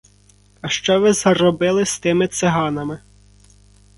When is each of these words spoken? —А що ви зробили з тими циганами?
—А 0.61 0.69
що 0.69 0.99
ви 0.99 1.13
зробили 1.13 1.85
з 1.85 1.99
тими 1.99 2.27
циганами? 2.27 2.99